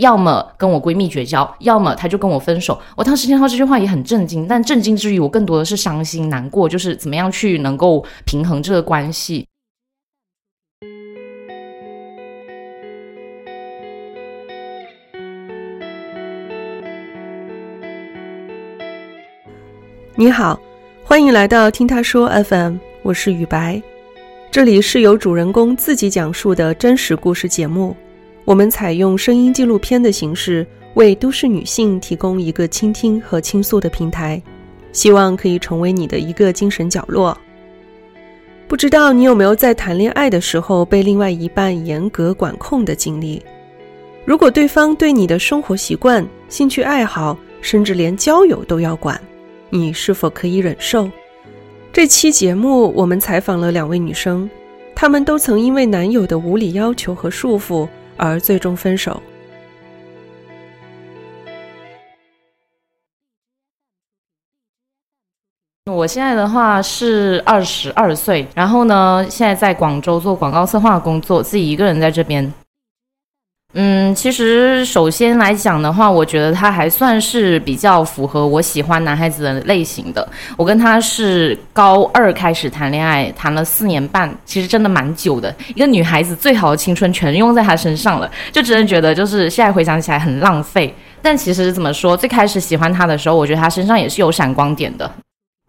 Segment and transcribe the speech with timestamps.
[0.00, 2.80] 要么跟我闺蜜绝交，要么他就跟我分手。
[2.96, 9.46] 我当时听到这句话也很震惊，但震惊之余，我更多的是伤心难过，就是怎么样去能够平衡这个关系。
[20.16, 20.58] 你好，
[21.04, 23.82] 欢迎来到听他说 FM，我是雨白，
[24.50, 27.94] 这里是由主人公自己讲述的真实故事节目。
[28.44, 34.42] 我们采用声音纪录片的形式，为都市女性提供一个倾听和倾诉的平台，
[34.92, 37.36] 希望可以成为你的一个精神角落。
[38.66, 43.42] 不知道你有没有在谈恋爱的时候被另外一半严格管控的经历？
[44.24, 49.20] 如果对方对你的生活习惯、兴趣爱好，甚至连交友都要管。
[49.70, 51.10] 你是否可以忍受？
[51.92, 54.48] 这期节目我们采访了两位女生，
[54.94, 57.88] 她们都曾因为男友的无理要求和束缚
[58.20, 59.20] 而最终分手。
[65.86, 72.52] 我现在的话是二十二岁，然后呢，现在在广州做广告策划工作，自己一个人在这边。
[73.72, 80.28] 嗯，其实首先来讲的话，我觉得他还算是比较符合我喜欢男孩子的类型的。
[80.56, 85.54] 我跟他是高二开始谈恋爱，谈了四年半，其实真的蛮久的。
[85.74, 90.92] 一个女孩子最好的青春全用在他身上了，就真的觉得就是现在回想起来很浪费。
[91.22, 95.08] 但其实怎么说，最开始喜欢他的时候，我觉得他身上也是有闪光点的。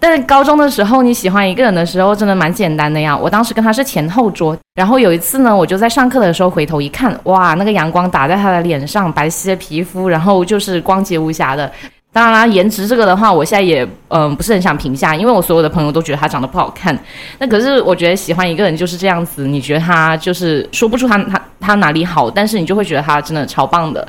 [0.01, 3.15] 但是高中的时候，你喜欢一个人的时候，真的蛮简单的呀。
[3.15, 11.71] 我当时跟他是前后桌，然后有一次呢，我就在上课的时候回头一看，哇，那个阳光打在他的脸上，白皙的皮肤，然后就是光洁无瑕的。
[12.11, 16.97] 当然啦，颜值这个的话，我现在也嗯不是很想评价，因为我所有的朋友都觉得他长得不好看。
[17.37, 24.05] 那可是我觉得喜欢一个人就是这样子，你觉得他就是说不出他他他哪里好，但是你就会觉得他真的超棒的。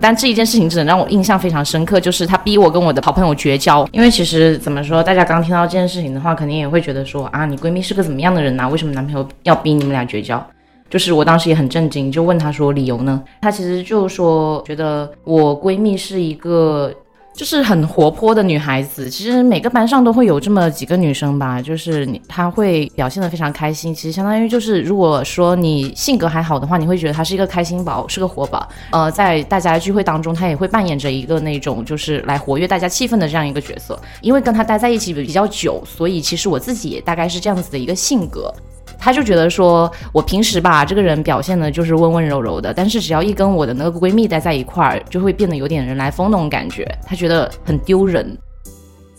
[0.00, 3.86] 但这一件事情真的让我印象非常深刻，就是他逼我跟我的好朋友绝交。
[3.92, 8.66] 因为其实怎么说，大家刚听到这件事情的话，肯定也会觉得说啊，你闺蜜是个怎么样的人呐？
[8.68, 10.44] 为什么男朋友要逼你们俩绝交？
[10.88, 13.22] 就是我当时也很震惊，就问他说理由呢？
[13.42, 16.92] 他其实就说觉得我闺蜜是一个。
[17.32, 21.62] 就是很活泼的女孩子，其实每个班上都会有这么几个女生吧。
[21.62, 23.94] 就是你，她会表现得非常开心。
[23.94, 28.68] 其实相当于就是，如果说你性格还好的话，你会觉得她是一个开心宝，是个活宝。
[28.90, 33.98] 呃，在大家聚会当中，她也会扮演着一个那种就是来活跃大家气氛的这样一个角色。
[34.20, 38.52] 因为跟她待在一起比较久，所以其实我自己也大概是这样子的一个性格。
[39.00, 46.86] 她就觉得说，我平时吧，这个人表现的就是温温柔柔的，但是只要一跟我的那个闺蜜待在一块儿，就会变得有点人来疯那种感觉。
[47.06, 48.36] 她觉得很丢人。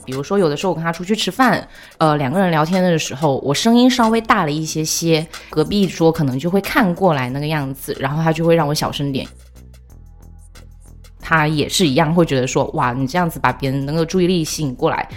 [0.05, 9.27] 比如说，有的时候我跟她出去吃饭，呃，两个人聊天的时候，我声音稍微大了一些些，隔壁桌可能就会看过来那个样子，然后她就会让我小声点。
[11.19, 15.07] 她也是一样，会觉得说，哇，你这样子把别人那个注意力吸引过来。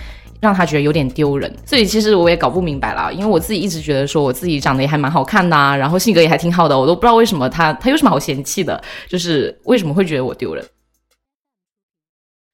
[0.45, 8.79] 让他觉得有点丢人，所以其实我也搞不明白了，因为我自己一直觉得说我自己长得也还蛮好看的，然后性格也还挺好的，我都不知道为什么他他有什么好嫌弃的，
[9.09, 10.63] 就是为什么会觉得我丢人。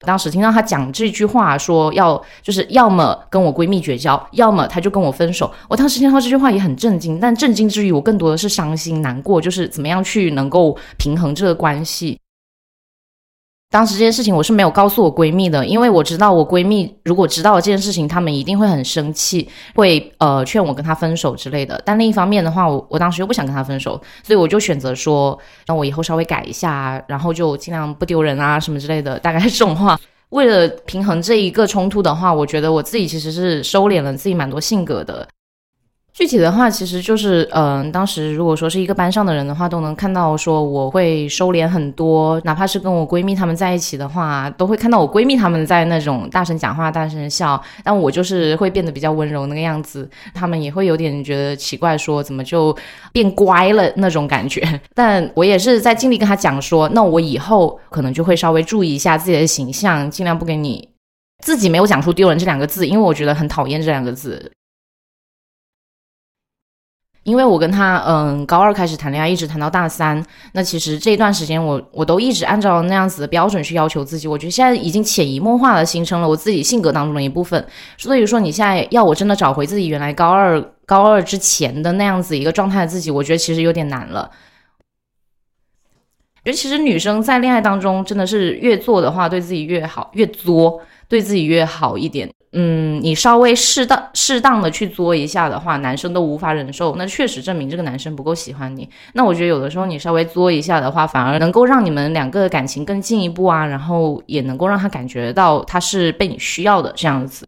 [0.07, 5.53] 当时听到他讲这句话，说要就是要么跟我闺蜜绝交，要么他就跟我分手。
[5.69, 12.20] 我当时听到这句话也很震惊，但震惊之余，我更多的是伤心难过，就是怎么样去能够平衡这个关系。
[13.71, 21.81] 当时这件事情我是没有告诉我闺蜜的，因为我知道我闺蜜如果知道了这件事情，她们一定会很生气，会呃劝我跟她分手之类的。
[21.87, 23.93] 但另一方面的话，我我当时又不想跟她分手，
[24.25, 25.39] 所以我就选择说，
[25.69, 29.97] 那我以后稍微改一下，然后就尽量不丢人啊什么之类的，大概是这种话。
[30.31, 35.29] 为了平衡这一个冲突的话，我觉得我自己其实是收敛了自己蛮多性格的。
[36.13, 52.77] 具体的话，其实就是，嗯，当时如果说是一个班上的人的话，都能看到说我会收敛很多，哪怕是跟我闺蜜她们在一起的话，都会看到我闺蜜她们在那种大声讲话、大声笑，但我就是会变得比较温柔那个样子，她们也会有点觉得奇怪，说怎么就
[53.13, 54.61] 变乖了那种感觉。
[54.95, 60.89] 但我也是在尽力跟她讲说，那我以后可能就会稍微注意一下自己的形象，尽量不给你
[61.43, 64.51] 自己没有讲出丢人这两个字，因为我觉得很讨厌这两个字。
[67.31, 70.21] 因为我跟他，嗯，高二开始谈恋爱，一直谈到大三。
[70.53, 74.27] 那其实这一段时间，我我都一直按照那样子的标准去要求自己。
[74.27, 77.65] 我觉得现在已经潜移默化的形成了我自己性格当中的一部分。
[77.97, 84.29] 所以说，你现在要我真的找回自己原来高二高二之前的那样子一个状态的自己，我觉得其实有点难了。
[86.45, 92.29] 觉得其实女生在恋爱当中，真的是越做的话，对自己越好，越作对自己越好一点。
[92.53, 98.89] 嗯，你稍微适当适当的去作一下的话，男生都无法忍受，那确实证明这个男生不够喜欢你。
[99.13, 107.47] 那我觉得有的时候你稍微作一下的话，反而能够让你们两个感情更进一步啊，然后也能够让他感觉到他是被你需要的这样子。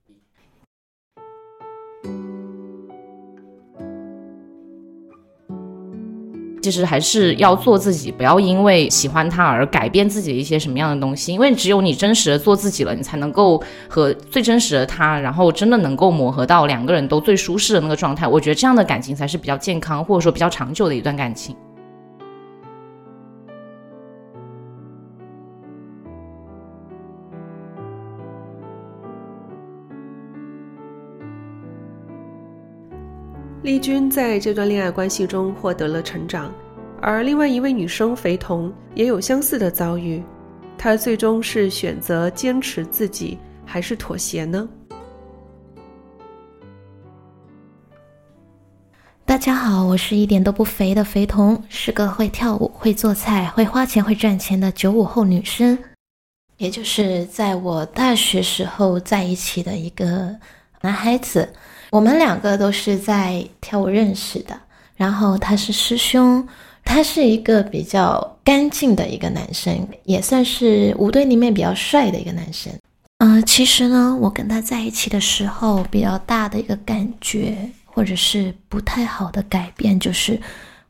[6.62, 11.32] 其实还是要做自己，不要因为喜欢他而改变自己的一些什么样的东西。
[11.32, 18.28] 因为只有你真实的做自己了，你才能够和最真实的他，然后真的能够磨合到两个人都最舒适的那个状态。
[18.28, 21.56] 我觉得这样的感情才是比较健康，或者说比较长久的一段感情。
[33.62, 36.52] 丽君在这段恋爱关系中获得了成长，
[37.00, 40.20] 而另外一位女生肥童也有相似的遭遇。
[40.76, 44.68] 她最终是选择坚持自己，还是妥协呢？
[49.24, 55.78] 大家好，我是一点都不肥的肥童，是个会跳舞、会做菜、会花钱、会赚钱的九五后女生，
[56.56, 60.34] 也就是在我大学时候在一起的一个
[60.80, 61.48] 男孩子。
[61.92, 64.58] 我们两个都是在跳舞认识的，
[64.96, 66.48] 然后他是师兄，
[66.82, 72.72] 他是一个比较干净的一个男生，也算是舞队里面比较帅的一个男生。
[73.18, 77.54] 嗯，其实呢，我跟他在一起的时候，比较大的一个感觉，
[77.84, 80.40] 或者是不太好的改变，就是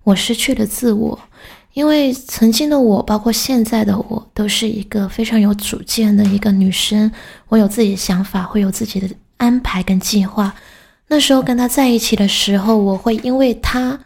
[0.04, 1.18] 我失去了自我。
[1.72, 7.10] 因为曾经的我，包括现在的我，都是一个非常有主见的一个女生，
[7.48, 9.08] 我有自己的想法，会有自己的
[9.38, 10.54] 安排跟计划。
[11.08, 13.98] 那时候跟他在一起的时候，我会因为他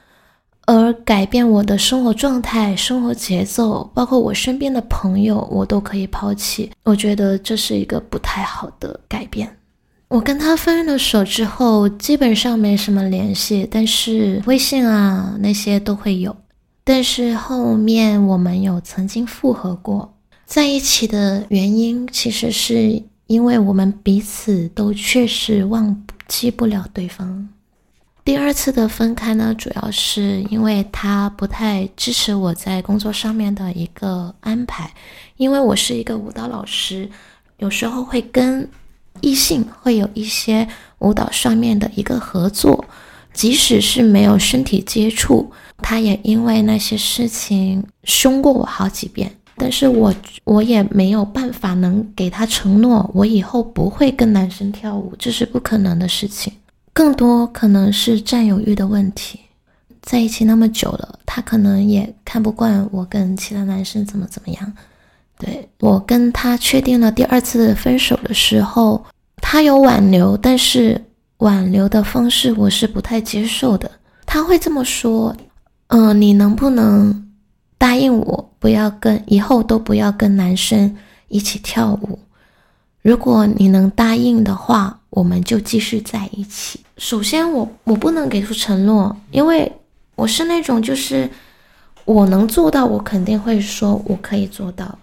[0.67, 6.73] 而改变我的生活状态、生活节奏，包括我身边的朋友，我都可以抛弃。
[6.83, 9.49] 我觉得这是一个不太好的改变。
[10.09, 16.35] 我跟他分了手之后，基本上没什么联系，但是微信啊那些都会有。
[16.83, 26.16] 但是后面我们有曾经复合过，在一起的原因其实是因为我们彼此都确实忘不。
[26.27, 27.49] 记不了对方。
[28.25, 34.91] 第二次的分开呢，主要是因为他不太支持我在工作上面的一个安排。
[35.37, 37.09] 因为我是一个舞蹈老师，
[37.59, 38.69] 有时候会跟
[39.21, 40.67] 异性会有一些
[40.99, 42.85] 舞蹈上面的一个合作，
[43.33, 49.37] 即使是没有身体接触，他也因为那些事情凶过我好几遍。
[49.59, 50.15] 但是我
[50.45, 56.53] 我也没有办法能给他承诺，我以后不会跟男生跳舞，这是不可能的事情。
[56.93, 59.41] 更多可能是占有欲的问题。
[60.03, 64.73] 在一起那么久了，他可能也看不惯我跟其他男生怎么怎么样。
[65.39, 69.05] 对我跟他确定了第二次分手的时候，
[69.43, 71.03] 他有挽留，但是
[71.39, 73.91] 挽留的方式我是不太接受的。
[74.25, 75.35] 他会这么说
[75.89, 77.23] ：“嗯，你能不能？”
[77.79, 80.97] 答应我不要跟以后都不要跟男生
[81.29, 82.19] 一起跳舞。
[83.03, 86.81] 如果你能答应的话，我们就继续在一起。
[86.97, 89.71] 首先，我我不能给出承诺，因为
[90.15, 91.31] 我是那种就是
[92.05, 94.99] 我能做到，我肯定会说我可以做到。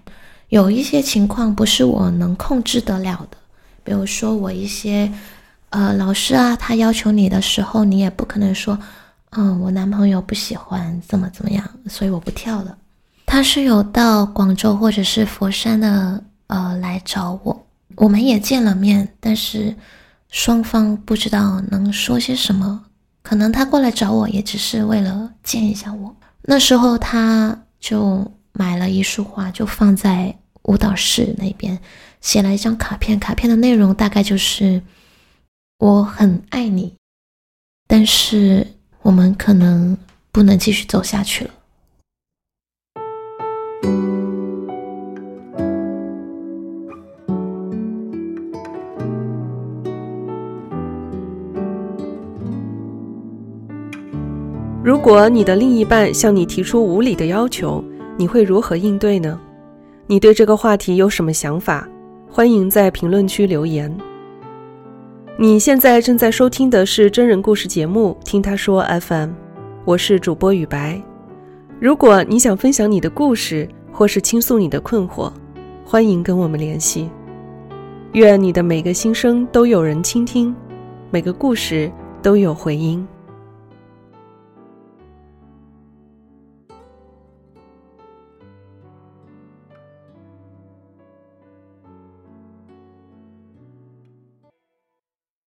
[0.50, 3.38] 有一些情况不是我能控制得了的，
[3.84, 5.12] 比如说我一些
[5.70, 8.78] 呃老师啊，他要求你的时候，你也不可能说。
[9.36, 12.78] 嗯，我男朋友不喜欢怎么怎么样，所以我不跳了。
[13.26, 19.76] 他是有到广州或者是佛山的，呃，来找我，我们也见了面，但是
[20.30, 22.86] 双方不知道能说些什么。
[23.24, 26.16] 可能他过来找我也只是为了见一下我。
[26.44, 31.80] 那时候他就买了一束花，就放在舞蹈室那边，
[32.22, 34.80] 写了一张卡片，卡片的内容大概就是
[35.80, 36.94] 我很爱你，
[37.88, 38.68] 但是。
[39.04, 39.98] 我们可能
[40.32, 41.52] 不能继续走下去了。
[54.82, 57.84] 如果你的另一半向你提出无理的要求，
[58.18, 59.38] 你会如何应对呢？
[60.08, 61.86] 你对这个话题有什么想法？
[62.30, 63.94] 欢迎在评论区留言。
[65.36, 69.30] 你现在正在收听的是真人故事节目《听他说 FM》，
[69.84, 71.02] 我是主播雨白。
[71.80, 75.34] 如果你想分享你的故事，或是倾诉你的困惑，
[75.84, 77.10] 欢迎跟我们联系。
[78.12, 80.56] 愿你的每个心声都有人倾听，
[81.10, 83.06] 每个故事都有回音。